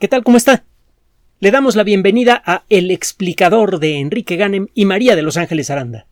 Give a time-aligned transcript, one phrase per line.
[0.00, 0.24] ¿Qué tal?
[0.24, 0.64] ¿Cómo está?
[1.38, 5.70] Le damos la bienvenida a El explicador de Enrique Ganem y María de Los Ángeles
[5.70, 6.06] Aranda.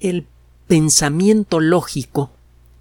[0.00, 0.26] El
[0.66, 2.30] pensamiento lógico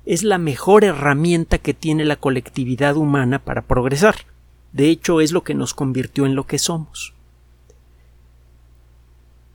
[0.06, 4.16] es la mejor herramienta que tiene la colectividad humana para progresar.
[4.72, 7.14] De hecho, es lo que nos convirtió en lo que somos.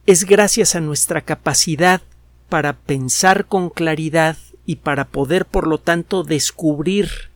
[0.04, 2.02] Es gracias a nuestra capacidad
[2.50, 4.36] para pensar con claridad
[4.66, 7.31] y para poder, por lo tanto, descubrir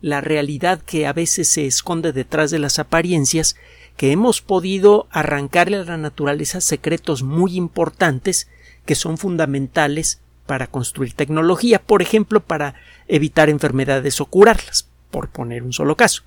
[0.00, 3.56] la realidad que a veces se esconde detrás de las apariencias,
[3.96, 8.48] que hemos podido arrancarle a la naturaleza secretos muy importantes
[8.86, 12.74] que son fundamentales para construir tecnología, por ejemplo, para
[13.08, 16.22] evitar enfermedades o curarlas, por poner un solo caso.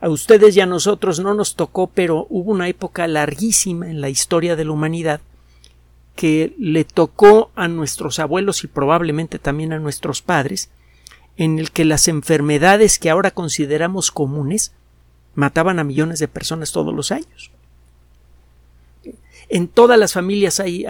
[0.00, 4.08] A ustedes y a nosotros no nos tocó, pero hubo una época larguísima en la
[4.08, 5.20] historia de la humanidad
[6.16, 10.70] que le tocó a nuestros abuelos y probablemente también a nuestros padres
[11.40, 14.72] en el que las enfermedades que ahora consideramos comunes
[15.34, 17.50] mataban a millones de personas todos los años.
[19.48, 20.84] En todas las familias hay,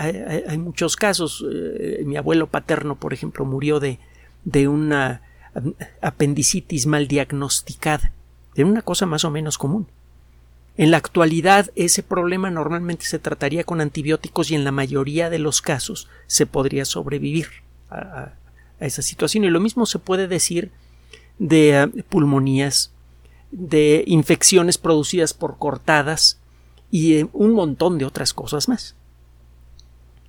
[0.58, 1.46] muchos casos.
[1.48, 4.00] Eh, mi abuelo paterno, por ejemplo, murió de,
[4.44, 5.22] de una
[6.00, 8.10] apendicitis mal diagnosticada,
[8.56, 9.86] de una cosa más o menos común.
[10.76, 15.38] En la actualidad ese problema normalmente se trataría con antibióticos y en la mayoría de
[15.38, 17.46] los casos se podría sobrevivir
[17.88, 18.32] a,
[18.80, 19.44] a esa situación.
[19.44, 20.70] Y lo mismo se puede decir
[21.38, 22.92] de eh, pulmonías,
[23.50, 26.38] de infecciones producidas por cortadas
[26.90, 28.94] y un montón de otras cosas más.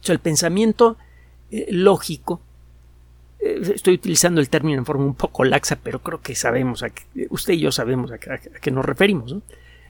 [0.06, 0.98] El pensamiento
[1.52, 2.42] eh, lógico,
[3.40, 6.90] eh, estoy utilizando el término en forma un poco laxa, pero creo que sabemos, a
[6.90, 9.36] que, usted y yo sabemos a, qué nos referimos.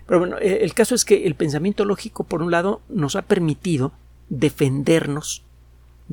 [0.05, 3.93] Pero bueno, el caso es que el pensamiento lógico, por un lado, nos ha permitido
[4.29, 5.43] defendernos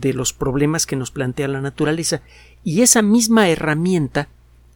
[0.00, 2.22] de los problemas que nos plantea la naturaleza
[2.64, 4.28] y esa misma herramienta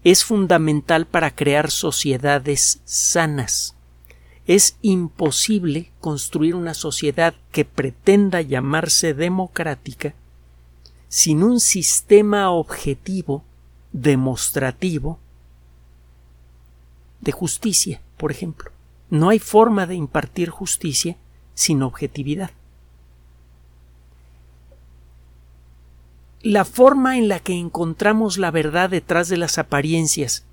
[0.05, 3.77] es fundamental para crear sociedades sanas.
[4.47, 10.15] Es imposible construir una sociedad que pretenda llamarse democrática
[11.09, 13.45] sin un sistema objetivo,
[13.93, 15.19] demostrativo,
[17.21, 18.73] de justicia, por ejemplo.
[19.11, 21.17] No hay forma de impartir justicia
[21.55, 22.51] sin objetividad.
[26.43, 30.45] La forma en la que encontramos la verdad detrás de las apariencias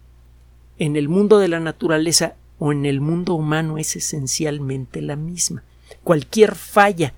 [0.77, 5.63] en el mundo de la naturaleza o en el mundo humano es esencialmente la misma.
[6.03, 7.13] Cualquier falla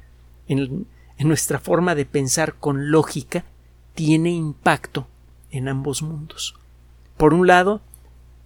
[0.48, 0.88] en,
[1.20, 3.46] nuestra forma de pensar con lógica
[3.94, 5.08] tiene impacto
[5.52, 6.56] en ambos mundos.
[7.18, 7.82] Por un lado,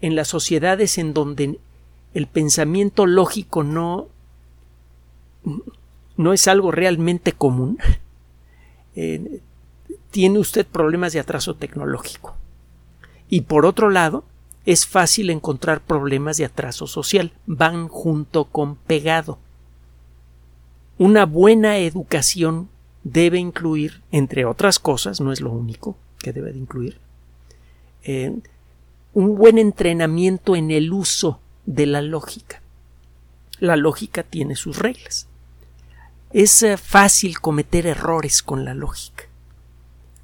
[0.01, 1.59] en las sociedades en donde
[2.13, 4.07] el pensamiento lógico no,
[6.17, 7.77] no es algo realmente común,
[8.95, 9.39] eh,
[10.15, 12.37] tiene usted problemas de atraso tecnológico.
[13.27, 14.23] Y por otro lado,
[14.65, 17.33] es fácil encontrar problemas de atraso social.
[17.47, 19.39] Van junto con pegado.
[20.97, 22.69] Una buena educación
[23.03, 26.97] debe incluir, entre otras cosas, no es lo único que debe de incluir,
[28.05, 28.39] eh,
[29.13, 32.61] un buen entrenamiento en el uso de la lógica.
[33.59, 35.27] La lógica tiene sus reglas.
[36.31, 39.24] Es eh, fácil cometer errores con la lógica.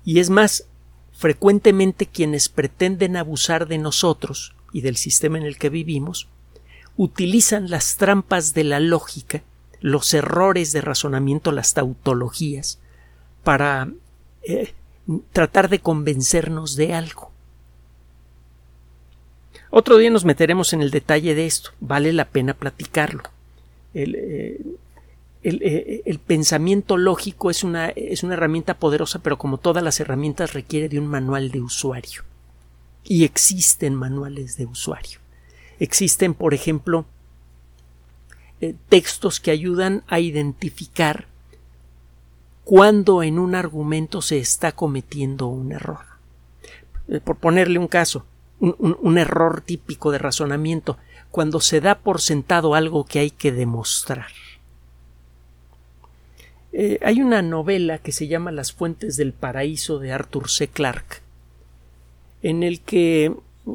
[0.03, 0.65] Y es más,
[1.13, 6.27] frecuentemente quienes pretenden abusar de nosotros y del sistema en el que vivimos,
[6.97, 9.43] utilizan las trampas de la lógica,
[9.79, 12.79] los errores de razonamiento, las tautologías,
[13.43, 13.89] para
[14.43, 14.73] eh,
[15.31, 17.31] tratar de convencernos de algo.
[19.69, 23.23] Otro día nos meteremos en el detalle de esto, vale la pena platicarlo.
[23.93, 24.61] Eh,
[25.43, 30.53] eh, el, pensamiento lógico es una, es una herramienta poderosa, pero como todas las herramientas
[30.53, 32.23] requiere de un manual de usuario.
[33.03, 35.19] Y existen manuales de usuario.
[35.79, 37.05] Existen, por ejemplo,
[38.59, 41.25] eh, textos que ayudan a identificar
[42.63, 46.05] cuando en un argumento se está cometiendo un error.
[47.07, 48.25] Eh, por ponerle un caso,
[48.59, 50.99] un error típico de razonamiento,
[51.31, 54.27] cuando se da por sentado algo que hay que demostrar
[56.73, 60.67] eh, hay una novela que se llama Las Fuentes del Paraíso de Arthur C.
[60.67, 61.21] Clarke,
[62.41, 63.33] en el que,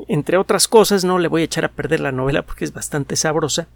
[0.08, 3.16] entre otras cosas, no le voy a echar a perder la novela porque es bastante
[3.16, 3.68] sabrosa,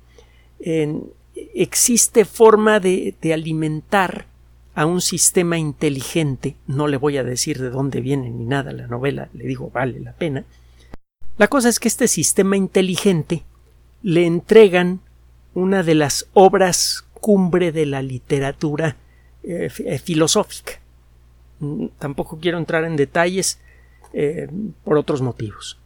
[1.54, 4.26] existe forma de, de alimentar
[4.74, 8.86] a un sistema inteligente, no le voy a decir de dónde viene ni nada la
[8.86, 10.44] novela, le digo vale la pena.
[11.38, 13.42] La cosa es que este sistema inteligente
[14.02, 15.00] le entregan
[15.54, 18.96] una de las obras cumbre de la literatura
[19.42, 20.72] eh, eh, filosófica.
[21.60, 23.58] Mm, tampoco quiero entrar en detalles
[24.12, 24.48] eh,
[24.84, 25.78] por otros motivos.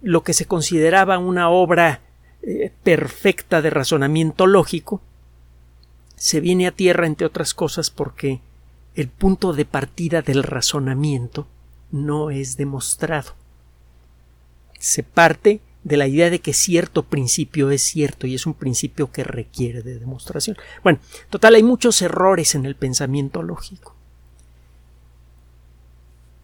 [0.00, 2.00] lo que se consideraba una obra
[2.82, 5.02] perfecta de razonamiento lógico,
[6.16, 8.40] se viene a tierra, entre otras cosas, porque
[8.94, 11.46] el punto de partida del razonamiento
[11.90, 13.34] no es demostrado.
[14.78, 19.10] Se parte de la idea de que cierto principio es cierto y es un principio
[19.10, 20.56] que requiere de demostración.
[20.82, 20.98] Bueno,
[21.30, 23.94] total, hay muchos errores en el pensamiento lógico.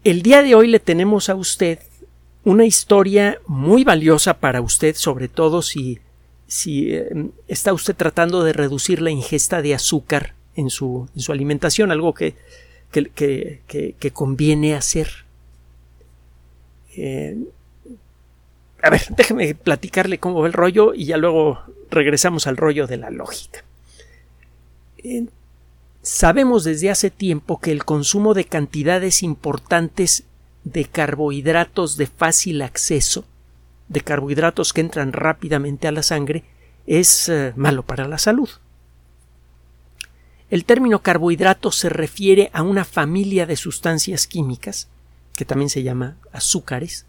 [0.04, 1.80] El día de hoy le tenemos a usted
[2.44, 5.98] una historia muy valiosa para usted, sobre todo si,
[6.46, 7.10] si eh,
[7.48, 12.14] está usted tratando de reducir la ingesta de azúcar en su, en su alimentación, algo
[12.14, 12.36] que,
[12.92, 15.08] que, que, conviene hacer.
[16.96, 17.36] Eh,
[18.86, 21.60] a ver, déjeme platicarle cómo va el rollo y ya luego
[21.90, 23.64] regresamos al rollo de la lógica.
[26.02, 30.24] Sabemos desde hace tiempo que el consumo de cantidades importantes
[30.64, 33.24] de carbohidratos de fácil acceso,
[33.88, 36.44] de carbohidratos que entran rápidamente a la sangre,
[36.86, 38.48] es eh, malo para la salud.
[40.48, 44.88] El término carbohidrato se refiere a una familia de sustancias químicas,
[45.34, 47.06] que también se llama azúcares.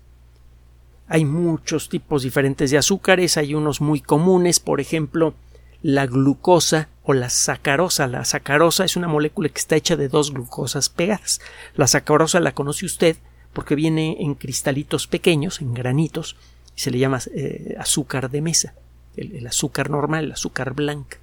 [1.08, 5.34] Hay muchos tipos diferentes de azúcares, hay unos muy comunes, por ejemplo,
[5.82, 8.08] la glucosa o la sacarosa.
[8.08, 11.40] La sacarosa es una molécula que está hecha de dos glucosas pegadas.
[11.76, 13.18] La sacarosa la conoce usted
[13.54, 16.36] porque viene en cristalitos pequeños, en granitos,
[16.76, 18.76] y se le llama eh, azúcar de mesa,
[19.16, 21.18] el, azúcar normal, el azúcar blanca,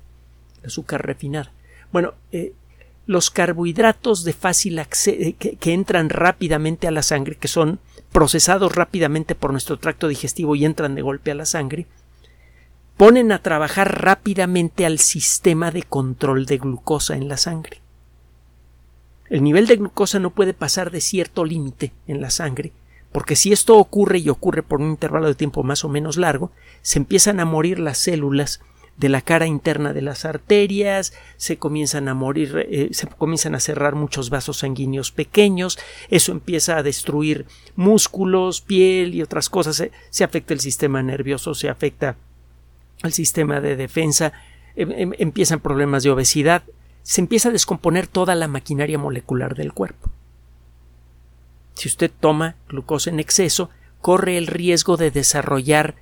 [0.61, 1.53] el azúcar refinada.
[1.93, 2.55] Bueno, eh,
[3.07, 7.79] los carbohidratos de fácil acceso eh, que, entran rápidamente a la sangre, que son
[8.15, 11.89] procesados rápidamente por nuestro tracto digestivo y entran de golpe a la sangre,
[12.97, 17.81] ponen a trabajar rápidamente al sistema de control de glucosa en la sangre.
[19.29, 22.71] El nivel de glucosa no puede pasar de cierto límite en la sangre,
[23.11, 26.53] porque si esto ocurre y ocurre por un intervalo de tiempo más o menos largo,
[26.83, 28.61] se empiezan a morir las células
[28.97, 33.61] de la cara interna de las arterias, se comienzan a morir, eh, se comienzan a
[33.61, 35.79] cerrar muchos vasos sanguíneos pequeños,
[36.11, 41.69] eso empieza a destruir músculos, piel y otras cosas, se, afecta el sistema nervioso, se
[41.69, 42.17] afecta
[43.03, 44.33] el sistema de defensa,
[44.77, 46.63] em, em, empiezan problemas de obesidad,
[47.03, 50.11] se empieza a descomponer toda la maquinaria molecular del cuerpo.
[51.75, 53.71] Si usted toma glucosa en exceso,
[54.01, 55.97] corre el riesgo de desarrollar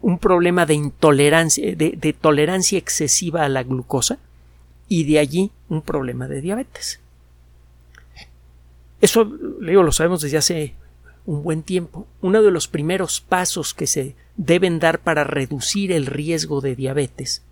[0.00, 4.18] un problema de intolerancia, de, tolerancia excesiva a la glucosa
[4.88, 7.00] y de allí un problema de diabetes.
[9.00, 10.74] Eso, lo sabemos desde hace
[11.26, 12.06] un buen tiempo.
[12.22, 17.42] Uno de los primeros pasos que se deben dar para reducir el riesgo de diabetes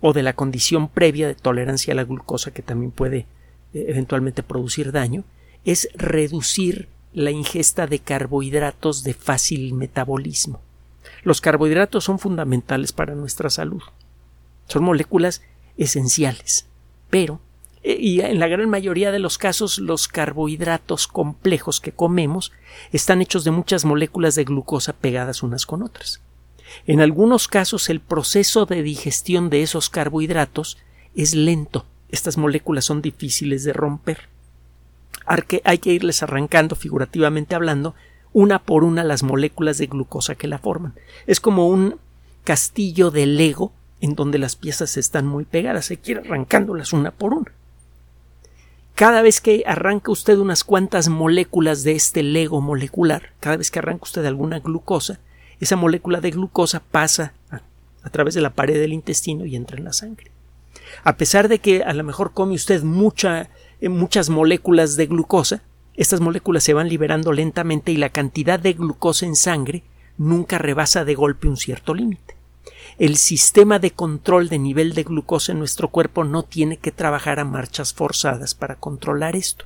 [0.00, 3.26] o de la condición previa de tolerancia a la glucosa que también puede
[3.72, 5.24] eh, eventualmente producir daño,
[5.64, 10.60] es reducir la ingesta de carbohidratos de fácil metabolismo.
[11.22, 13.82] Los carbohidratos son fundamentales para nuestra salud.
[14.66, 15.42] Son moléculas
[15.76, 16.66] esenciales.
[17.10, 17.40] Pero,
[17.82, 22.52] eh, y en la gran mayoría de los casos, los carbohidratos complejos que comemos
[22.92, 26.20] están hechos de muchas moléculas de glucosa pegadas unas con otras.
[26.86, 30.78] En algunos casos el proceso de digestión de esos carbohidratos
[31.14, 31.86] es lento.
[32.10, 34.28] Estas moléculas son difíciles de romper.
[35.64, 37.94] Hay que irles arrancando, figurativamente hablando,
[38.38, 40.94] una por una las moléculas de glucosa que la forman.
[41.26, 41.96] Es como un
[42.44, 45.88] castillo de Lego en donde las piezas están muy pegadas.
[45.88, 47.50] Que ir arrancándolas una por una.
[48.94, 53.80] Cada vez que arranca usted unas cuantas moléculas de este Lego molecular, cada vez que
[53.80, 55.18] arranca usted alguna glucosa,
[55.58, 59.84] esa molécula de glucosa pasa a, través de la pared del intestino y entra en
[59.84, 60.30] la sangre.
[61.02, 65.62] A pesar de que a lo mejor come usted eh, muchas moléculas de glucosa,
[65.98, 69.82] estas moléculas se van liberando lentamente y la cantidad de glucosa en sangre
[70.16, 72.36] nunca rebasa de golpe un cierto límite.
[72.98, 77.40] El sistema de control de nivel de glucosa en nuestro cuerpo no tiene que trabajar
[77.40, 79.64] a marchas forzadas para controlar esto.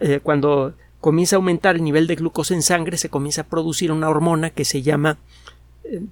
[0.00, 3.92] Eh, cuando comienza a aumentar el nivel de glucosa en sangre, se comienza a producir
[3.92, 5.18] una hormona que se llama
[5.84, 6.02] eh,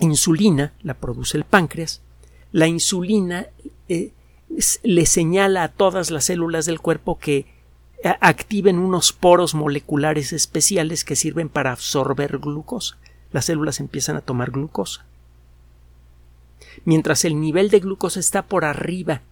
[0.00, 2.02] insulina, la produce el páncreas.
[2.50, 3.46] La insulina
[3.88, 4.10] eh,
[4.82, 7.59] le señala a todas las células del cuerpo que
[8.20, 12.96] activen unos poros moleculares especiales que sirven para absorber glucosa.
[13.32, 15.04] Las células empiezan a tomar glucosa.
[16.84, 19.22] Mientras el nivel de glucosa está por arriba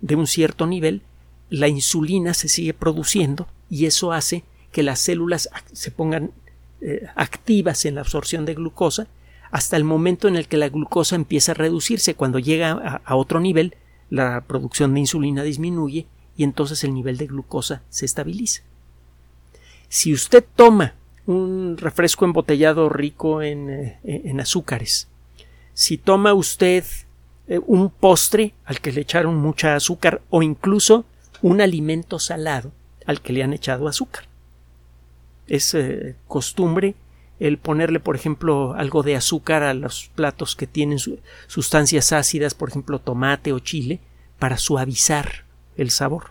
[0.00, 1.02] de un cierto nivel,
[1.50, 6.32] la insulina se sigue produciendo y eso hace que las células se pongan
[6.80, 9.06] eh, activas en la absorción de glucosa
[9.50, 12.14] hasta el momento en el que la glucosa empieza a reducirse.
[12.14, 13.76] Cuando llega a otro nivel,
[14.08, 16.06] la producción de insulina disminuye
[16.40, 18.62] y entonces el nivel de glucosa se estabiliza.
[19.90, 20.94] Si usted toma
[21.26, 25.06] un refresco embotellado rico en, eh, azúcares.
[25.74, 26.82] Si toma usted
[27.46, 31.04] eh, un postre al que le echaron mucha azúcar o incluso
[31.42, 32.72] un alimento salado
[33.04, 34.24] al que le han echado azúcar.
[35.46, 36.94] Es eh, costumbre
[37.38, 40.98] el ponerle, por ejemplo, algo de azúcar a los platos que tienen
[41.48, 44.00] sustancias ácidas, por ejemplo, tomate o chile,
[44.38, 46.30] para suavizar el sabor.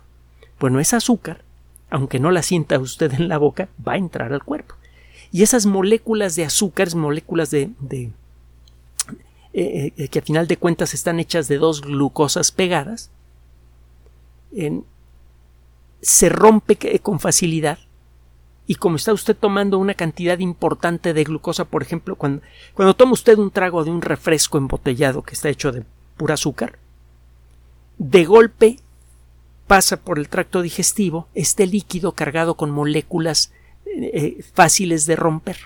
[0.59, 1.43] Bueno, ese azúcar,
[1.89, 4.75] aunque no la sienta usted en la boca, va a entrar al cuerpo.
[5.31, 8.11] Y esas moléculas de azúcar, moléculas de, de
[9.53, 13.11] eh, eh, que a final de cuentas están hechas de dos glucosas pegadas,
[16.01, 17.77] se rompe con facilidad
[18.69, 22.43] y como está usted tomando una cantidad importante de glucosa, por ejemplo, cuando,
[22.75, 25.83] cuando toma usted un trago de un refresco embotellado que está hecho de
[26.17, 26.77] pura azúcar,
[27.97, 28.77] de golpe
[29.69, 33.53] pasa por el tracto digestivo este líquido cargado con moléculas
[33.85, 35.57] eh, fáciles de romper.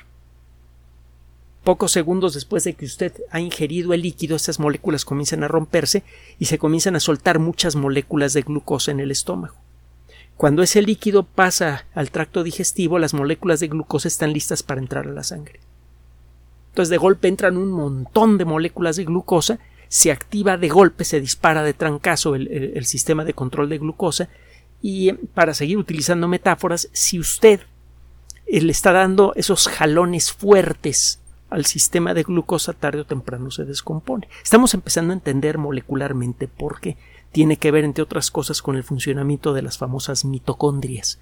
[1.63, 6.03] Pocos segundos después de que usted ha ingerido el líquido, estas moléculas comienzan a romperse
[6.37, 9.55] y se comienzan a soltar muchas moléculas de glucosa en el estómago.
[10.35, 15.07] Cuando ese líquido pasa al tracto digestivo, las moléculas de glucosa están listas para entrar
[15.07, 15.61] a la sangre.
[16.71, 19.59] Entonces de golpe entran un montón de moléculas de glucosa,
[19.93, 24.27] se activa de golpe, se dispara de trancazo el, el sistema de control de glucosa
[24.81, 27.61] y para seguir utilizando metáforas, si usted
[28.47, 31.19] le está dando esos jalones fuertes
[31.51, 34.27] al sistema de glucosa tarde o temprano se descompone.
[34.43, 36.97] Estamos empezando a entender molecularmente por qué
[37.31, 41.19] tiene que ver, entre otras cosas, con el funcionamiento de las famosas mitocondrias,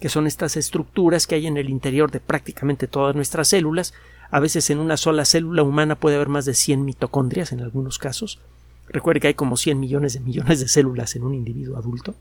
[0.00, 3.92] que son estas estructuras que hay en el interior de prácticamente todas nuestras células.
[4.30, 7.98] A veces en una sola célula humana puede haber más de 100 mitocondrias en algunos
[7.98, 8.40] casos.
[8.88, 12.14] Recuerde que hay como 100 millones de millones de células en un individuo adulto.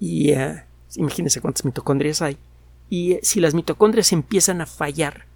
[0.00, 0.56] Y uh,
[0.96, 2.36] imagínense cuántas mitocondrias hay.
[2.90, 5.26] Y si las mitocondrias empiezan a fallar,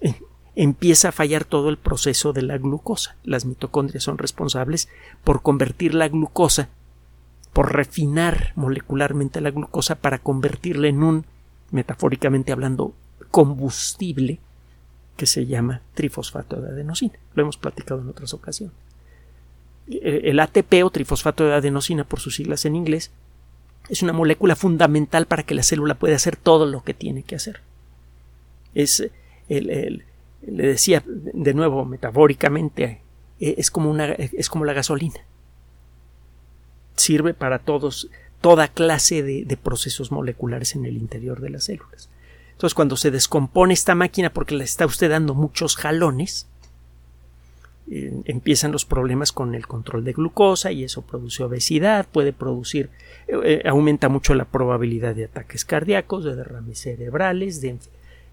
[0.00, 0.14] eh,
[0.54, 3.16] empieza a fallar todo el proceso de la glucosa.
[3.24, 4.88] Las mitocondrias son responsables
[5.24, 6.68] por convertir la glucosa,
[7.54, 11.24] por refinar molecularmente la glucosa para convertirla en un,
[11.70, 12.92] metafóricamente hablando,
[13.30, 14.40] combustible
[15.16, 17.14] que se llama trifosfato de adenosina.
[17.34, 18.74] Lo hemos platicado en otras ocasiones.
[19.86, 23.12] El ATP o trifosfato de adenosina por sus siglas en inglés
[23.88, 27.36] es una molécula fundamental para que la célula pueda hacer todo lo que tiene que
[27.36, 27.60] hacer.
[28.74, 29.08] Es
[29.48, 30.04] el,
[30.42, 33.00] le decía de nuevo metafóricamente
[33.38, 35.20] eh, es como una es como la gasolina
[36.96, 38.08] sirve para todos
[38.40, 42.10] toda clase de, procesos moleculares en el interior de las células.
[42.52, 46.46] Entonces cuando se descompone esta máquina porque le está usted dando muchos jalones
[47.86, 52.90] empiezan los problemas con el control de glucosa y eso produce obesidad, puede producir,
[53.28, 57.76] eh, eh, aumenta mucho la probabilidad de ataques cardíacos, de derrames cerebrales, de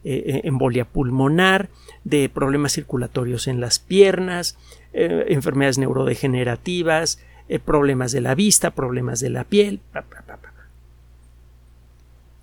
[0.04, 1.70] eh, embolia pulmonar,
[2.04, 4.58] de problemas circulatorios en las piernas,
[4.94, 7.20] enfermedades neurodegenerativas,
[7.60, 9.82] problemas de la vista, problemas de la piel.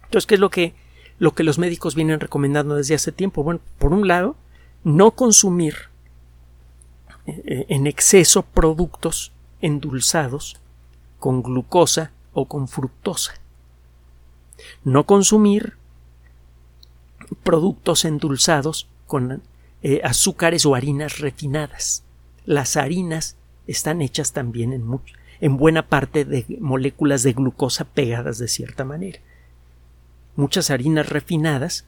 [0.04, 0.74] Entonces, ¿qué es lo que,
[1.18, 3.42] lo que los médicos vienen recomendando desde hace tiempo?
[3.42, 4.36] Bueno, por un lado,
[4.84, 5.74] no consumir
[7.26, 10.56] eh, en exceso productos endulzados
[11.18, 13.34] con glucosa o con fructosa.
[14.84, 15.76] No consumir
[17.42, 19.42] productos endulzados con
[19.82, 22.04] eh, azúcares o harinas refinadas.
[22.44, 23.36] Las harinas
[23.68, 24.84] están hechas también en,
[25.40, 29.20] en buena parte de moléculas de glucosa pegadas de cierta manera.
[30.34, 31.84] Muchas harinas refinadas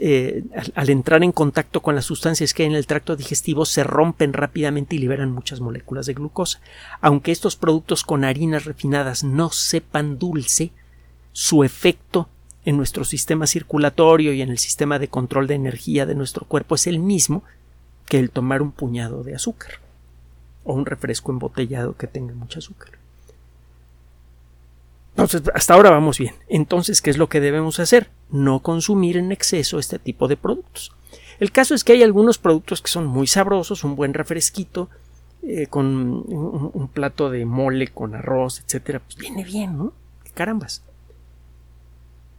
[0.00, 3.84] eh, al, entrar en contacto con las sustancias que hay en el tracto digestivo se
[3.84, 6.60] rompen rápidamente y liberan muchas moléculas de glucosa.
[7.00, 10.72] Aunque estos productos con harinas refinadas no sepan dulce,
[11.32, 12.28] su efecto
[12.64, 16.74] en nuestro sistema circulatorio y en el sistema de control de energía de nuestro cuerpo
[16.74, 17.42] es el mismo
[18.06, 19.81] que el tomar un puñado de azúcar
[20.64, 22.90] o un refresco embotellado que tenga mucho azúcar.
[25.10, 26.34] Entonces, hasta ahora vamos bien.
[26.48, 28.10] Entonces, ¿qué es lo que debemos hacer?
[28.30, 30.92] No consumir en exceso este tipo de productos.
[31.38, 34.88] El caso es que hay algunos productos que son muy sabrosos, un buen refresquito,
[35.42, 39.92] eh, con un, plato de mole con arroz, etcétera, pues viene bien, ¿no?
[40.34, 40.82] Carambas.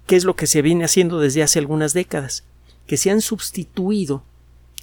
[0.08, 2.46] ¿Qué es lo que se viene haciendo desde hace algunas décadas?
[2.88, 4.24] Que se han sustituido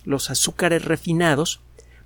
[0.05, 1.61] los azúcares refinados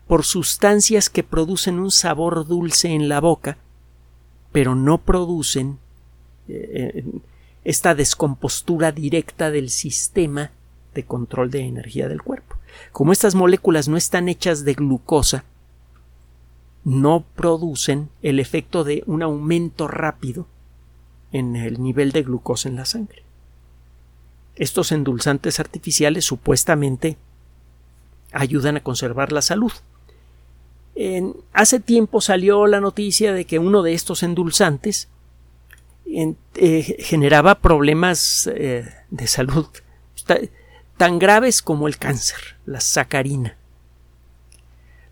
[0.07, 3.59] por sustancias que producen un sabor dulce en la boca
[4.55, 5.81] pero no producen
[6.47, 7.05] eh,
[7.65, 10.53] esta descompostura directa del sistema
[10.95, 12.55] de control de energía del cuerpo.
[12.93, 15.43] Como estas moléculas no están hechas de glucosa,
[16.85, 20.47] no producen el efecto de un aumento rápido
[21.33, 23.25] en el nivel de glucosa en la sangre.
[24.55, 27.17] estos endulzantes artificiales supuestamente
[28.31, 29.73] ayudan a conservar la salud.
[31.53, 35.09] Hace tiempo salió la noticia de que uno de estos endulzantes
[36.07, 39.67] eh, generaba problemas eh, de salud
[40.97, 43.57] tan graves como el cáncer, la sacarina.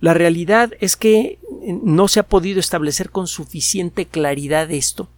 [0.00, 1.38] La realidad es que
[1.82, 5.08] no se ha podido establecer con suficiente claridad esto,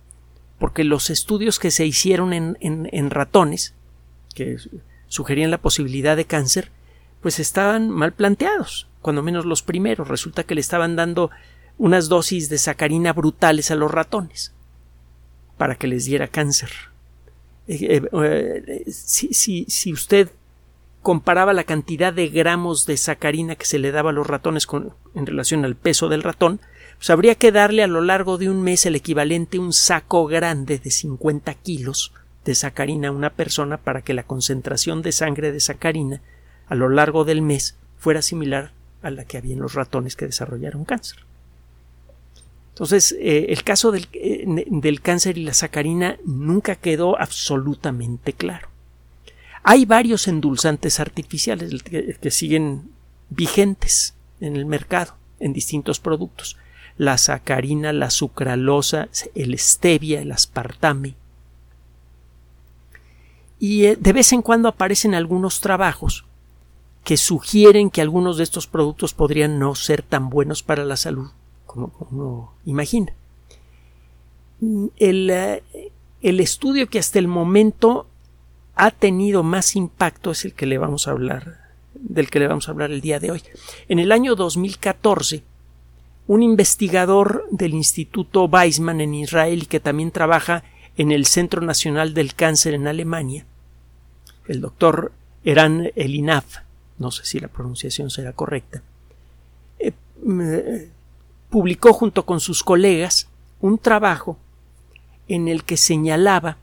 [0.59, 3.75] porque los estudios que se hicieron en ratones,
[4.35, 4.57] que
[5.09, 6.71] sugerían la posibilidad de cáncer,
[7.21, 10.09] pues estaban mal planteados, cuando menos los primeros.
[10.09, 11.31] Resulta que le estaban dando
[11.77, 14.55] unas dosis de sacarina brutales a los ratones
[15.59, 16.71] para que les diera cáncer.
[17.69, 20.31] Eh, eh, eh, si, usted
[21.03, 24.67] comparaba la cantidad de gramos de sacarina que se le daba a los ratones
[25.15, 26.61] en relación al peso del ratón,
[26.97, 30.25] pues habría que darle a lo largo de un mes el equivalente a un saco
[30.25, 32.15] grande de 50 kilos
[32.47, 36.23] de sacarina a una persona para que la concentración de sangre de sacarina
[36.69, 38.73] a lo largo del mes fuera similar
[39.05, 41.19] a la que había en los ratones que desarrollaron cáncer.
[42.71, 48.69] Entonces, eh, el caso del, eh, del, cáncer y la sacarina nunca quedó absolutamente claro.
[49.63, 52.91] Hay varios endulzantes artificiales que, siguen
[53.31, 56.57] vigentes en el mercado, en distintos productos.
[56.99, 61.15] La sacarina, la sucralosa, el stevia, el aspartame.
[63.61, 66.25] Y eh, de vez en cuando aparecen algunos trabajos
[67.05, 71.31] que sugieren que algunos de estos productos podrían no ser tan buenos para la salud
[71.75, 73.13] como uno imagina.
[74.97, 75.63] El, eh,
[76.23, 78.07] el, estudio que hasta el momento
[78.77, 81.59] ha tenido más impacto es el que le vamos a hablar,
[81.95, 83.43] del que le vamos a hablar el día de hoy.
[83.89, 85.43] En el año 2014,
[86.27, 90.65] un investigador del Instituto Weizmann en Israel y que también trabaja
[90.97, 93.45] en el Centro Nacional del Cáncer en Alemania,
[94.47, 95.13] el doctor
[95.45, 96.64] Eran Elinaf,
[96.99, 98.83] no sé si la pronunciación será correcta,
[99.79, 99.93] eh,
[101.51, 103.29] publicó junto con sus colegas
[103.61, 104.39] un trabajo
[105.29, 106.59] en el que señalaba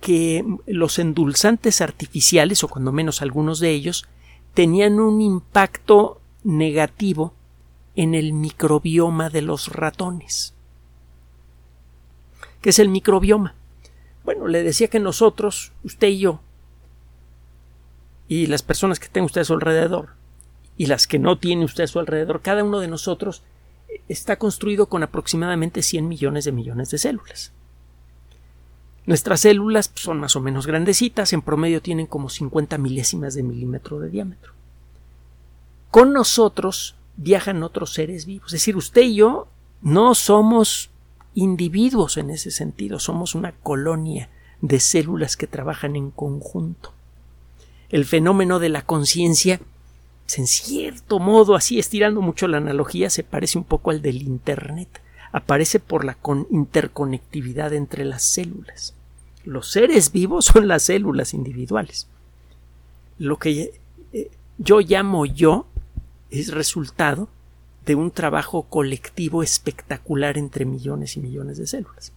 [0.00, 4.06] que los endulzantes artificiales, o cuando menos algunos de ellos,
[4.54, 7.34] tenían un impacto negativo
[7.96, 10.54] en el microbioma de los ratones.
[12.60, 13.54] ¿Qué es el microbioma?
[14.24, 16.40] Bueno, le decía que nosotros, usted y yo,
[18.28, 20.10] y las personas que tenga usted a su alrededor,
[20.76, 23.42] y las que no tiene usted a su alrededor, cada uno de nosotros
[24.08, 27.52] está construido con aproximadamente 100 millones de millones de células.
[29.06, 33.98] Nuestras células son más o menos grandecitas, en promedio tienen como 50 milésimas de milímetro
[33.98, 34.52] de diámetro.
[35.90, 39.48] Con nosotros viajan otros seres vivos, es decir, usted y yo
[39.80, 40.90] no somos
[41.34, 44.28] individuos en ese sentido, somos una colonia
[44.60, 46.92] de células que trabajan en conjunto.
[47.90, 49.60] El fenómeno de la conciencia
[50.36, 55.00] en cierto modo, así estirando mucho la analogía, se parece un poco al del Internet.
[55.32, 56.18] Aparece por la
[56.50, 58.94] interconectividad entre las células.
[59.44, 62.08] Los seres vivos son las células individuales.
[63.18, 63.80] Lo que
[64.12, 65.66] eh, yo llamo yo
[66.30, 67.28] es resultado
[67.86, 72.12] de un trabajo colectivo espectacular entre millones y millones de células.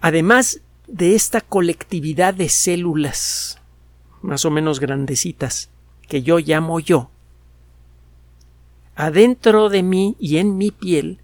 [0.00, 3.60] Además de esta colectividad de células
[4.22, 5.70] más o menos grandecitas,
[6.08, 7.10] que yo llamo yo,
[8.94, 11.20] adentro de mí y en mi piel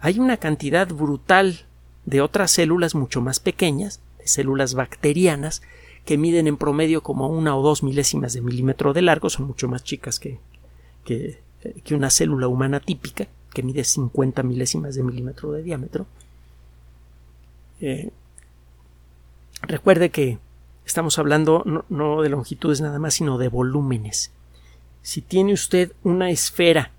[0.00, 1.66] hay una cantidad brutal
[2.04, 5.62] de otras células mucho más pequeñas, de células bacterianas,
[6.04, 9.68] que miden en promedio como una o dos milésimas de milímetro de largo, son mucho
[9.68, 10.38] más chicas que,
[11.04, 11.40] que,
[11.94, 16.06] una célula humana típica, que mide 50 milésimas de milímetro de diámetro.
[17.80, 18.10] Eh,
[19.66, 20.38] recuerde que
[20.86, 24.30] Estamos hablando no, de longitudes nada más, sino de volúmenes.
[25.02, 26.92] Si tiene usted una esfera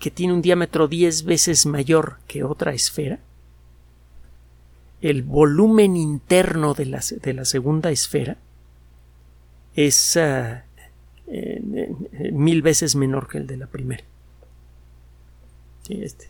[0.00, 3.20] que tiene un diámetro 10 veces mayor que otra esfera,
[5.00, 8.36] el volumen interno de la, de la segunda esfera
[9.76, 10.64] es ah,
[12.32, 14.02] mil veces menor que el de la primera.
[15.88, 16.28] Este,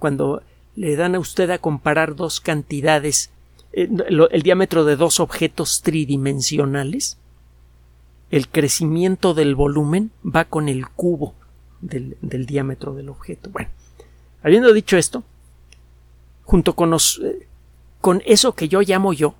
[0.00, 0.42] cuando
[0.74, 3.30] le dan a usted a comparar dos cantidades
[3.72, 7.18] el, diámetro de dos objetos tridimensionales,
[8.30, 11.34] el crecimiento del volumen va con el cubo
[11.80, 13.50] del, diámetro del objeto.
[13.50, 13.68] Bueno,
[14.42, 15.24] habiendo dicho esto,
[16.44, 17.46] junto con, eh,
[18.00, 19.34] con eso que yo llamo yo,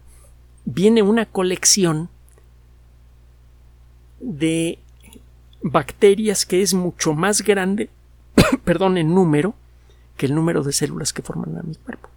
[0.64, 2.10] viene una colección
[4.20, 4.78] de
[5.62, 7.88] bacterias que es mucho más grande,
[8.64, 9.54] perdón, en número,
[10.16, 12.10] que el número de células que forman a mi cuerpo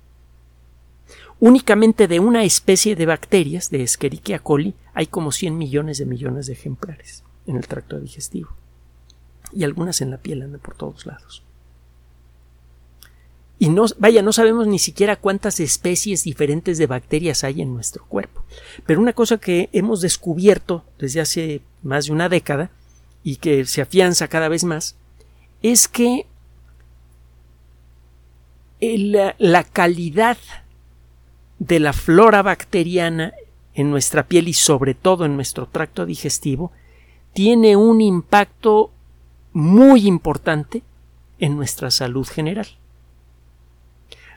[1.40, 6.48] Únicamente de una especie de bacterias, de Escherichia coli, hay como 100 millones de millones
[6.48, 8.50] de ejemplares en el tracto digestivo.
[9.54, 11.44] Y algunas en la piel andan por todos lados.
[13.58, 18.06] Y no, vaya, no sabemos ni siquiera cuántas especies diferentes de bacterias hay en nuestro
[18.06, 18.44] cuerpo.
[18.86, 22.72] Pero una cosa que hemos descubierto desde hace más de una década
[23.24, 24.96] y que se afianza cada vez más
[25.62, 26.26] es que
[28.80, 30.38] la calidad
[31.60, 33.34] de la flora bacteriana
[33.74, 36.72] en nuestra piel y sobre todo en nuestro tracto digestivo
[37.34, 38.92] tiene un impacto
[39.54, 40.84] muy importante
[41.40, 42.68] en nuestra salud general.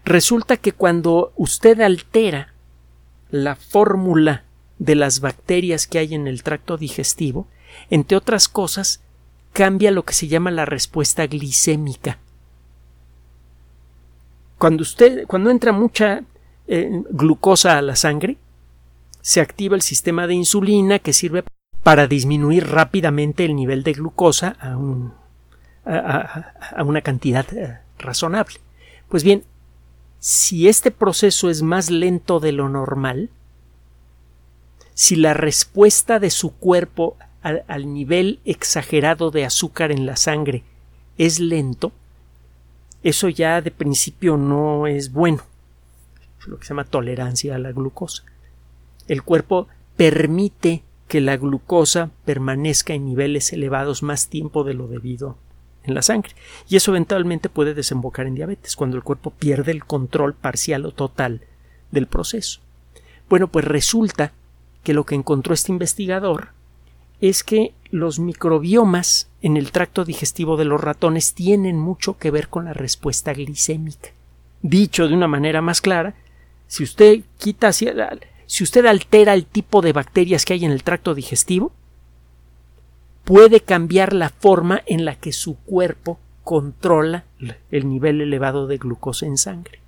[0.04, 2.52] Resulta que cuando usted altera
[3.30, 4.44] la fórmula
[4.78, 7.46] de las bacterias que hay en el tracto digestivo,
[7.88, 9.00] entre otras cosas,
[9.52, 12.18] cambia lo que se llama la respuesta glicémica.
[14.58, 16.24] Cuando usted, cuando entra mucha
[16.66, 18.36] glucosa a la sangre,
[19.20, 21.44] se activa el sistema de insulina que sirve
[21.82, 24.76] para disminuir rápidamente el nivel de glucosa a,
[25.84, 28.56] a, una cantidad eh, razonable.
[29.08, 29.44] Pues bien,
[30.18, 33.30] si este proceso es más lento de lo normal,
[34.94, 40.62] si la respuesta de su cuerpo al, nivel exagerado de azúcar en la sangre
[41.18, 41.92] es lento,
[43.02, 45.42] eso ya de principio no es bueno.
[46.46, 48.24] Lo que se llama tolerancia a la glucosa.
[49.08, 55.36] El cuerpo permite que la glucosa permanezca en niveles elevados más tiempo de lo debido
[55.84, 56.32] en la sangre.
[56.68, 60.92] Y eso eventualmente puede desembocar en diabetes, cuando el cuerpo pierde el control parcial o
[60.92, 61.42] total
[61.90, 62.60] del proceso.
[63.28, 64.32] Bueno, pues resulta
[64.82, 66.48] que lo que encontró este investigador
[67.20, 72.48] es que los microbiomas en el tracto digestivo de los ratones tienen mucho que ver
[72.48, 74.10] con la respuesta glicémica.
[74.62, 76.14] Dicho de una manera más clara,
[76.72, 81.14] si usted quita, si usted altera el tipo de bacterias que hay en el tracto
[81.14, 81.70] digestivo,
[83.24, 87.24] puede cambiar la forma en la que su cuerpo controla
[87.70, 89.80] el nivel elevado de glucosa en sangre.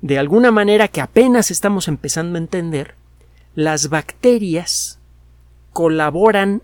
[0.00, 2.96] De alguna manera que apenas estamos empezando a entender,
[3.54, 4.98] las bacterias
[5.72, 6.60] colaboran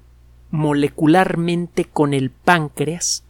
[0.50, 3.22] molecularmente con el páncreas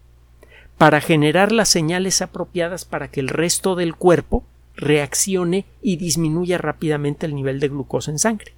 [0.78, 4.42] para generar las señales apropiadas para que el resto del cuerpo
[4.76, 8.52] reaccione y disminuya rápidamente el nivel de glucosa en sangre.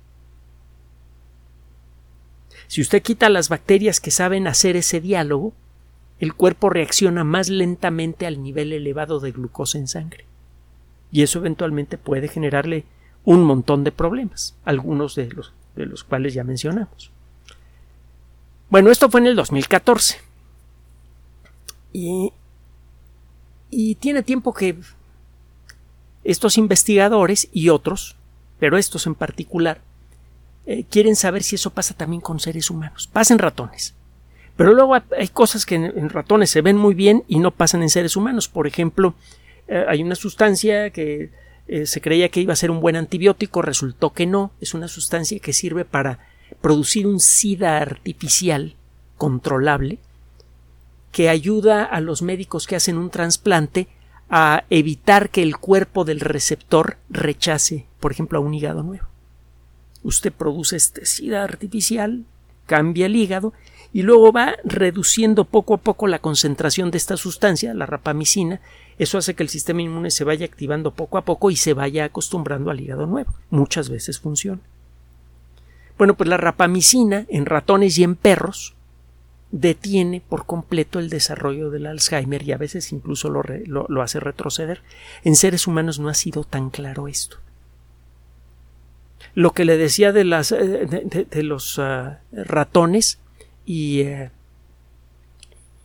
[2.66, 5.54] Si usted quita las bacterias que saben hacer ese diálogo,
[6.18, 10.26] el cuerpo reacciona más lentamente al nivel elevado de glucosa en sangre.
[11.10, 12.84] Y eso eventualmente puede generarle
[13.24, 17.10] un montón de problemas, algunos de los de los cuales ya mencionamos.
[18.68, 20.18] Bueno, esto fue en el 2014.
[21.92, 22.32] Y,
[23.70, 24.76] y tiene tiempo que
[26.28, 28.14] estos investigadores y otros,
[28.60, 29.80] pero estos en particular,
[30.66, 33.08] eh, quieren saber si eso pasa también con seres humanos.
[33.10, 33.94] Pasa en ratones.
[34.54, 37.88] Pero luego hay cosas que en, ratones se ven muy bien y no pasan en
[37.88, 38.46] seres humanos.
[38.46, 39.14] Por ejemplo,
[39.68, 41.30] eh, hay una sustancia que
[41.66, 44.88] eh, se creía que iba a ser un buen antibiótico, resultó que no, es una
[44.88, 46.18] sustancia que sirve para
[46.60, 48.74] producir un SIDA artificial
[49.16, 49.98] controlable
[51.10, 53.88] que ayuda a los médicos que hacen un trasplante
[54.30, 59.06] a evitar que el cuerpo del receptor rechace, por ejemplo, a un hígado nuevo.
[60.02, 62.24] Usted produce este SIDA artificial,
[62.66, 63.52] cambia el hígado
[63.92, 68.60] y luego va reduciendo poco a poco la concentración de esta sustancia, la rapamicina.
[68.98, 72.04] Eso hace que el sistema inmune se vaya activando poco a poco y se vaya
[72.04, 73.32] acostumbrando al hígado nuevo.
[73.50, 74.60] Muchas veces funciona.
[75.96, 78.76] Bueno, pues la rapamicina en ratones y en perros
[79.50, 83.42] detiene por completo el desarrollo del Alzheimer y a veces incluso lo,
[83.88, 84.82] lo hace retroceder.
[85.24, 87.38] En seres humanos no ha sido tan claro esto
[89.34, 90.86] lo que le decía de, las, eh,
[91.30, 93.18] de, los ah, ratones
[93.64, 94.30] y, eh,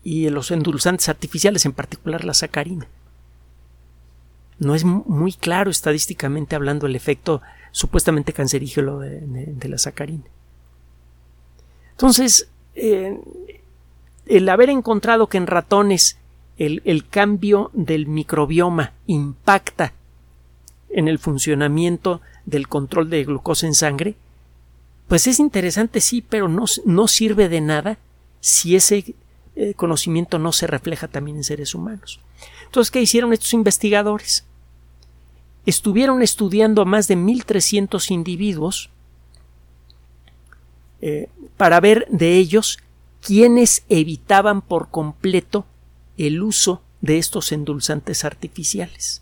[0.04, 2.88] y los endulzantes artificiales, en particular la sacarina.
[4.58, 10.26] No es muy claro estadísticamente hablando el efecto supuestamente cancerígeno de, la sacarina.
[11.92, 13.20] Entonces, eh,
[14.26, 16.18] el haber encontrado que en ratones
[16.58, 19.94] el, cambio del microbioma impacta
[20.90, 24.16] en el funcionamiento del control de glucosa en sangre,
[25.08, 27.98] pues es interesante, sí, pero no, no sirve de nada
[28.40, 29.16] si ese
[29.56, 32.20] eh, conocimiento no se refleja también en seres humanos.
[32.66, 34.46] Entonces, ¿qué hicieron estos investigadores?
[35.66, 38.90] Estuvieron estudiando a más de 1.300 individuos
[41.02, 42.80] eh, para ver de ellos
[43.26, 45.66] quiénes evitaban por completo
[46.18, 49.22] el uso de estos endulzantes artificiales.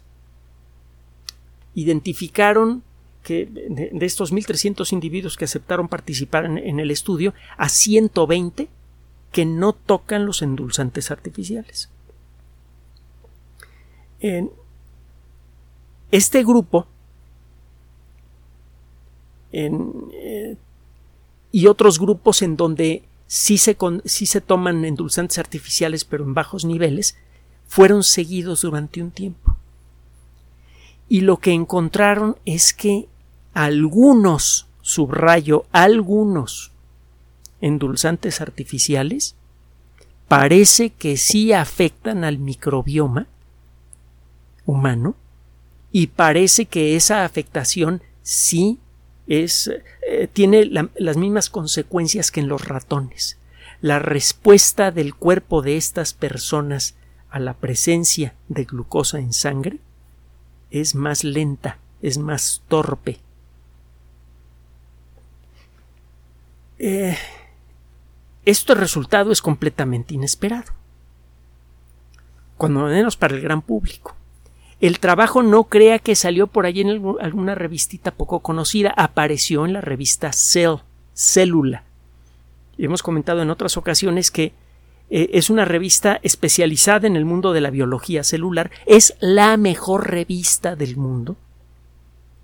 [1.73, 2.83] identificaron
[3.23, 8.67] que de, estos 1.300 individuos que aceptaron participar en, el estudio, a 120
[9.31, 11.89] que no tocan los endulzantes artificiales.
[14.19, 14.51] En
[16.11, 16.87] este grupo
[19.53, 20.57] eh,
[21.51, 27.15] y otros grupos en donde sí se, se toman endulzantes artificiales pero en bajos niveles,
[27.65, 29.55] fueron seguidos durante un tiempo.
[31.07, 33.07] Y lo que encontraron es que
[33.53, 36.73] algunos, subrayo, algunos
[37.61, 39.35] endulzantes artificiales
[40.27, 43.27] parece que sí afectan al microbioma
[44.65, 45.15] humano
[45.93, 48.77] y parece que esa afectación sí
[49.31, 49.71] es,
[50.07, 53.37] eh, tiene las mismas consecuencias que en los ratones.
[53.79, 56.95] La respuesta del cuerpo de estas personas
[57.29, 59.79] a la presencia de glucosa en sangre
[60.69, 63.19] es más lenta, es más torpe.
[66.77, 67.17] Eh,
[68.43, 70.73] este resultado es completamente inesperado,
[72.57, 74.15] cuando menos para el gran público.
[74.81, 79.73] El trabajo no crea que salió por ahí en alguna revistita poco conocida, apareció en
[79.73, 80.77] la revista Cell,
[81.13, 81.83] Célula.
[82.79, 84.53] Hemos comentado en otras ocasiones que
[85.11, 90.09] eh, es una revista especializada en el mundo de la biología celular, es la mejor
[90.09, 91.35] revista del mundo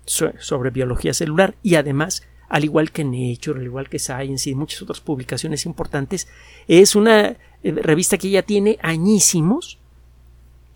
[0.06, 4.80] sobre biología celular y además al igual que Nature, al igual que Science y muchas
[4.80, 6.28] otras publicaciones importantes,
[6.66, 9.77] es una eh, revista que ya tiene añísimos,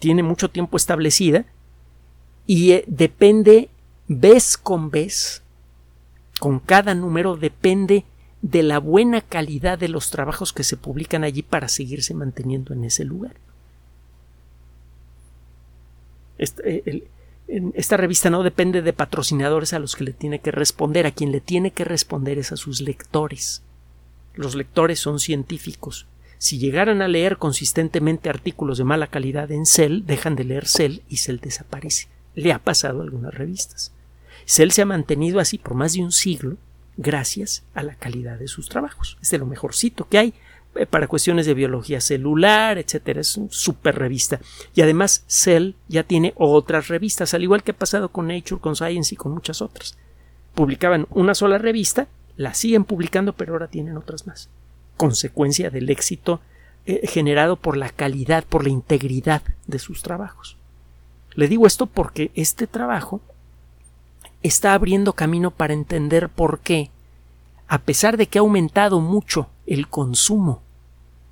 [0.03, 1.45] tiene mucho tiempo establecida
[2.45, 3.69] y eh, depende
[4.09, 5.45] vez con vez,
[6.41, 8.05] con cada número depende
[8.41, 12.83] de la buena calidad de los trabajos que se publican allí para seguirse manteniendo en
[12.83, 13.37] ese lugar.
[16.39, 17.05] Eh,
[17.75, 21.31] esta, revista no depende de patrocinadores a los que le tiene que responder, a quien
[21.31, 23.63] le tiene que responder es a sus lectores.
[24.35, 26.09] Los lectores son científicos.
[26.43, 30.99] Si llegaran a leer consistentemente artículos de mala calidad en Cell, dejan de leer Cell
[31.09, 33.93] y Cell desaparece le ha pasado a algunas revistas.
[34.45, 36.57] Cell se ha mantenido así por más de un siglo
[36.97, 39.19] gracias a la calidad de sus trabajos.
[39.23, 40.35] Es de lo mejorcito que hay
[40.75, 43.21] eh, para cuestiones de biología celular, etcétera.
[43.21, 44.41] Es una super revista.
[44.75, 48.75] Y además, Cell ya tiene otras revistas, al igual que ha pasado con Nature, con
[48.75, 49.97] Science y con muchas otras.
[50.57, 54.49] Publicaban una sola revista, la siguen publicando, pero ahora tienen otras más.
[55.03, 56.41] Consecuencia del éxito
[56.87, 60.57] eh, generado por la calidad, por la integridad de sus trabajos.
[61.35, 63.21] Le digo esto porque este trabajo
[64.45, 66.91] está abriendo camino para entender por qué,
[67.67, 70.63] a pesar de que ha aumentado mucho el consumo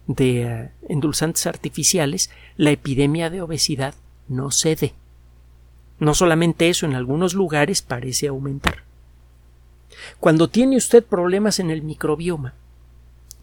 [0.08, 3.94] de eh, endulzantes artificiales, la epidemia de obesidad
[4.26, 4.94] no cede.
[6.00, 8.82] No solamente eso, en algunos lugares parece aumentar.
[10.18, 12.54] Cuando tiene usted problemas en el microbioma,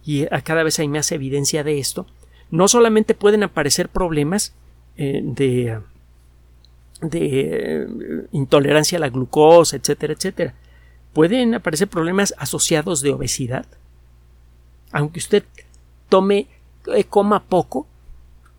[0.08, 2.08] y cada vez hay más evidencia de esto,
[2.50, 4.54] no solamente pueden aparecer problemas
[4.96, 5.82] eh, de
[7.02, 7.88] de eh,
[8.32, 10.54] intolerancia a la glucosa, etcétera, etcétera.
[11.12, 13.66] Pueden aparecer problemas asociados de obesidad.
[14.94, 15.44] Aunque usted
[16.08, 16.48] tome,
[16.96, 17.86] eh, coma poco,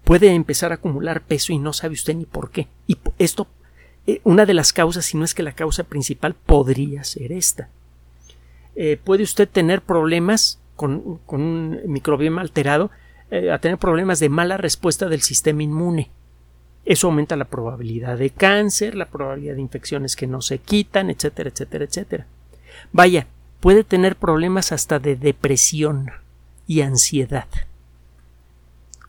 [0.04, 2.68] puede empezar a acumular peso y no sabe usted ni por qué.
[2.86, 3.48] Y esto,
[4.22, 7.70] una de las causas, si no es que la causa principal, podría ser esta.
[9.02, 12.90] puede usted tener problemas con, un microbioma alterado,
[13.52, 16.10] a tener problemas de mala respuesta del sistema inmune
[16.88, 21.50] eso aumenta la probabilidad de cáncer, la probabilidad de infecciones que no se quitan, etcétera,
[21.50, 22.26] etcétera, etcétera.
[22.92, 23.26] Vaya,
[23.60, 26.10] puede tener problemas hasta de depresión
[26.66, 27.46] y ansiedad.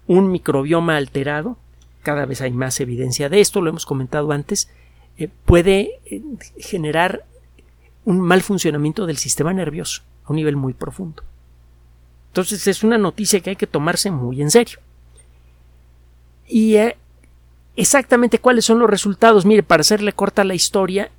[0.08, 1.58] Un microbioma alterado,
[2.04, 4.70] cada vez hay más evidencia de esto, lo hemos comentado antes,
[5.18, 6.22] eh, puede eh,
[6.58, 7.24] generar
[8.04, 11.24] un mal funcionamiento del sistema nervioso a un nivel muy profundo.
[12.30, 14.80] Entonces es una noticia que hay que tomarse muy en serio.
[16.48, 16.98] Y eh,
[17.76, 19.46] exactamente cuáles son los resultados.
[19.46, 21.12] Mire, para hacerle corta la historia,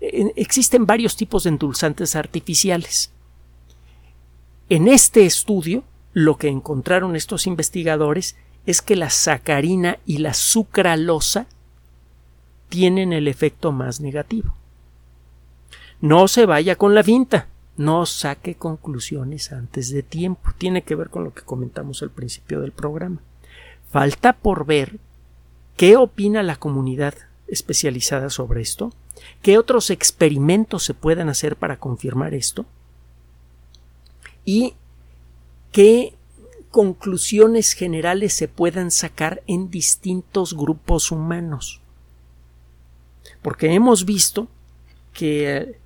[0.00, 3.10] existen varios tipos de endulzantes artificiales.
[4.68, 11.46] En este estudio, lo que encontraron estos investigadores es que la sacarina y la sucralosa
[12.68, 14.54] tienen el efecto más negativo.
[16.00, 17.48] No se vaya con la vinta,
[17.78, 20.50] no saque conclusiones antes de tiempo.
[20.58, 23.22] Tiene que ver con lo que comentamos al principio del programa.
[23.90, 24.98] Falta por ver
[25.76, 27.14] qué opina la comunidad
[27.46, 28.92] especializada sobre esto,
[29.42, 32.66] qué otros experimentos se puedan hacer para confirmar esto
[34.44, 34.74] y
[35.72, 36.14] qué
[36.70, 41.80] conclusiones generales se puedan sacar en distintos grupos humanos.
[43.40, 44.48] porque hemos visto
[45.12, 45.78] que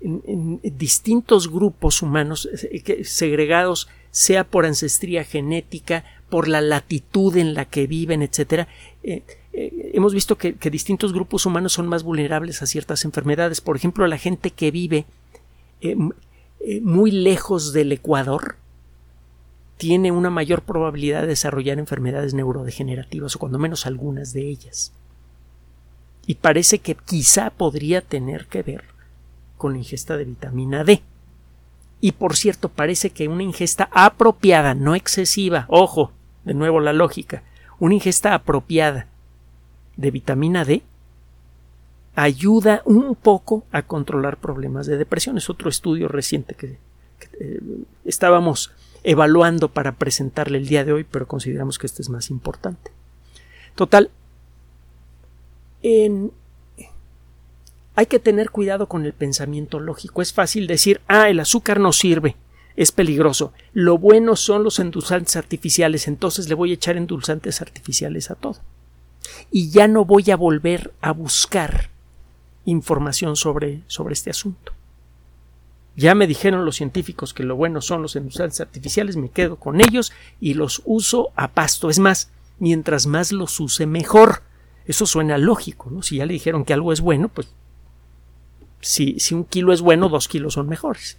[0.00, 7.64] en, distintos grupos humanos eh, segregados, sea por ancestría genética, por la latitud en la
[7.64, 8.68] que viven, etcétera,
[9.02, 13.60] eh, eh, hemos visto que, distintos grupos humanos son más vulnerables a ciertas enfermedades.
[13.60, 15.06] Por ejemplo, la gente que vive
[16.82, 18.56] muy lejos del Ecuador
[19.78, 24.92] tiene una mayor probabilidad de desarrollar enfermedades neurodegenerativas o cuando menos algunas de ellas.
[26.26, 28.84] Y parece que quizá podría tener que ver
[29.60, 31.02] con la ingesta de vitamina D.
[32.00, 36.12] Y por cierto, parece que una ingesta apropiada, no excesiva, ojo,
[36.44, 37.42] de nuevo la lógica,
[37.78, 39.06] una ingesta apropiada
[39.98, 40.82] de vitamina D
[42.14, 45.36] ayuda un poco a controlar problemas de depresión.
[45.36, 46.78] Es otro estudio reciente que,
[47.38, 47.60] eh,
[48.06, 52.92] estábamos evaluando para presentarle el día de hoy, pero consideramos que este es más importante.
[53.74, 54.10] Total,
[55.82, 56.32] en,
[58.00, 60.22] hay que tener cuidado con el pensamiento lógico.
[60.22, 62.34] Es fácil decir, ah, el azúcar no sirve,
[62.74, 63.52] es peligroso.
[63.74, 68.56] Lo bueno son los endulzantes artificiales, entonces le voy a echar endulzantes artificiales a todo.
[69.50, 71.90] Y ya no voy a volver a buscar
[72.64, 74.72] información sobre, sobre este asunto.
[75.94, 79.82] Ya me dijeron los científicos que lo bueno son los endulzantes artificiales, me quedo con
[79.82, 80.10] ellos
[80.40, 81.90] y los uso a pasto.
[81.90, 84.40] Es más, mientras más los use, mejor.
[84.86, 86.02] Eso suena lógico, ¿no?
[86.02, 87.48] Si ya le dijeron que algo es bueno, pues
[88.80, 91.18] si, si un kilo es bueno, dos kilos son mejores.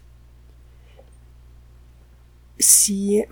[2.57, 3.23] Si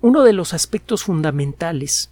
[0.00, 2.10] uno de los aspectos fundamentales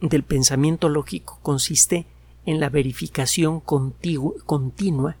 [0.00, 2.06] del pensamiento lógico consiste
[2.46, 5.16] en la verificación continua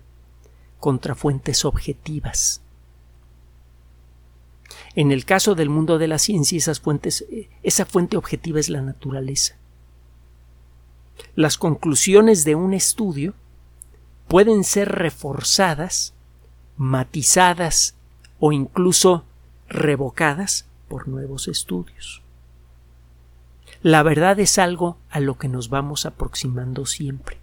[0.78, 2.60] contra fuentes objetivas.
[4.94, 8.68] En el caso del mundo de la ciencia, esas fuentes, eh, esa fuente objetiva es
[8.68, 9.56] la naturaleza.
[11.34, 13.34] Las conclusiones de un estudio
[14.28, 16.14] pueden ser reforzadas,
[16.76, 17.94] matizadas
[18.38, 19.24] o incluso
[19.68, 22.22] revocadas por nuevos estudios.
[23.82, 27.42] La verdad es algo a lo que nos vamos aproximando siempre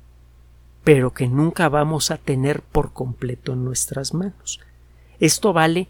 [0.84, 4.60] pero que nunca vamos a tener por completo en nuestras manos.
[5.20, 5.88] Esto vale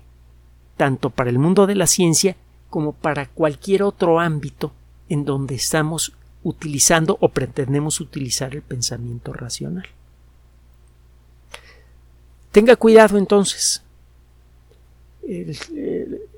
[0.78, 2.36] tanto para el mundo de la ciencia
[2.70, 4.74] como para cualquier otro ámbito
[5.08, 9.88] en donde estamos utilizando o pretendemos utilizar el pensamiento racional.
[12.52, 13.84] Tenga cuidado entonces.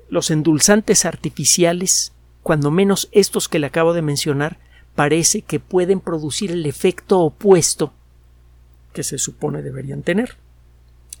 [0.08, 2.12] los endulzantes artificiales,
[2.42, 4.58] cuando menos estos que le acabo de mencionar,
[4.94, 7.92] parece que pueden producir el efecto opuesto
[8.92, 10.36] que se supone deberían tener.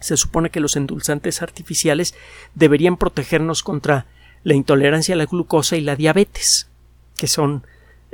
[0.00, 2.14] Se supone que los endulzantes artificiales
[2.54, 4.06] deberían protegernos contra
[4.44, 6.68] la intolerancia a la glucosa y la diabetes,
[7.16, 7.64] que son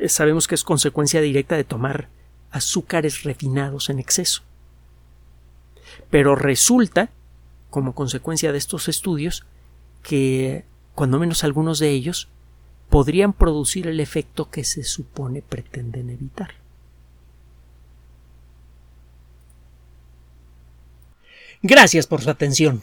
[0.06, 2.08] sabemos que es consecuencia directa de tomar
[2.50, 4.42] azúcares refinados en exceso.
[6.10, 7.10] Pero resulta,
[7.70, 9.44] como consecuencia de estos estudios,
[10.02, 12.28] que cuando menos algunos de ellos
[12.88, 16.54] podrían producir el efecto que se supone pretenden evitar.
[21.62, 22.82] Gracias por su atención.